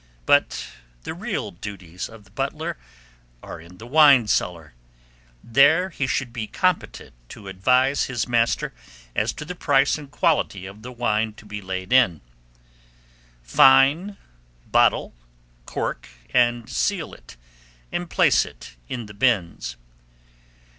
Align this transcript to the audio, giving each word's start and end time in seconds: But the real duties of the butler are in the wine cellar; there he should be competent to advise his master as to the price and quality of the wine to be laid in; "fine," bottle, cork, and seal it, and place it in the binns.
But 0.25 0.65
the 1.03 1.13
real 1.13 1.51
duties 1.51 2.09
of 2.09 2.23
the 2.23 2.31
butler 2.31 2.75
are 3.43 3.61
in 3.61 3.77
the 3.77 3.85
wine 3.85 4.25
cellar; 4.25 4.73
there 5.43 5.91
he 5.91 6.07
should 6.07 6.33
be 6.33 6.47
competent 6.47 7.13
to 7.29 7.47
advise 7.47 8.05
his 8.05 8.27
master 8.27 8.73
as 9.15 9.31
to 9.33 9.45
the 9.45 9.53
price 9.53 9.99
and 9.99 10.09
quality 10.09 10.65
of 10.65 10.81
the 10.81 10.91
wine 10.91 11.33
to 11.33 11.45
be 11.45 11.61
laid 11.61 11.93
in; 11.93 12.21
"fine," 13.43 14.17
bottle, 14.65 15.13
cork, 15.67 16.07
and 16.31 16.67
seal 16.67 17.13
it, 17.13 17.37
and 17.91 18.09
place 18.09 18.43
it 18.43 18.77
in 18.89 19.05
the 19.05 19.13
binns. 19.13 19.75